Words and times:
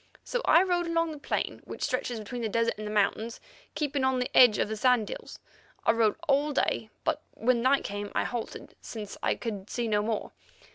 So 0.23 0.41
I 0.45 0.63
rode 0.63 0.87
along 0.87 1.11
the 1.11 1.19
plain 1.19 1.61
which 1.65 1.83
stretches 1.83 2.17
between 2.17 2.41
the 2.41 2.49
desert 2.49 2.73
and 2.79 2.87
the 2.87 2.91
mountains, 2.91 3.39
keeping 3.75 4.03
on 4.03 4.17
the 4.17 4.35
edge 4.35 4.57
of 4.57 4.67
the 4.67 4.75
sand 4.75 5.07
hills. 5.09 5.37
I 5.85 5.91
rode 5.91 6.15
all 6.27 6.53
day, 6.53 6.89
but 7.03 7.21
when 7.35 7.61
night 7.61 7.83
came 7.83 8.11
I 8.15 8.23
halted, 8.23 8.73
since 8.81 9.15
I 9.21 9.35
could 9.35 9.69
see 9.69 9.87
no 9.87 10.01
more. 10.01 10.31